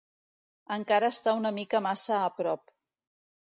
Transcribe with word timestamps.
Encara 0.75 1.11
està 1.17 1.35
una 1.41 1.53
mica 1.59 1.83
massa 1.89 2.17
a 2.23 2.35
prop. 2.41 2.75